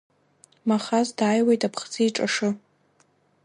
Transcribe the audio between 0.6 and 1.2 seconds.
Махаз